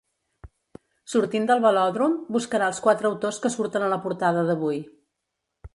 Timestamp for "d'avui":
4.49-4.83